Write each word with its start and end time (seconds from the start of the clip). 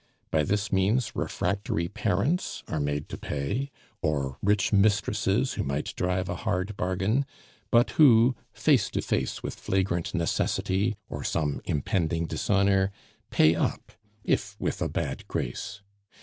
By 0.31 0.41
this 0.41 0.71
means 0.73 1.15
refractory 1.15 1.87
parents 1.87 2.63
are 2.67 2.79
made 2.79 3.07
to 3.09 3.19
pay, 3.19 3.69
or 4.01 4.39
rich 4.41 4.73
mistresses 4.73 5.53
who 5.53 5.63
might 5.63 5.95
drive 5.95 6.27
a 6.27 6.37
hard 6.37 6.75
bargain, 6.75 7.23
but 7.69 7.91
who, 7.91 8.35
face 8.51 8.89
to 8.89 9.01
face 9.03 9.43
with 9.43 9.53
flagrant 9.53 10.15
necessity, 10.15 10.95
or 11.07 11.23
some 11.23 11.61
impending 11.65 12.25
dishonor, 12.25 12.91
pay 13.29 13.53
up, 13.53 13.91
if 14.23 14.55
with 14.59 14.81
a 14.81 14.89
bad 14.89 15.27
grace. 15.27 15.81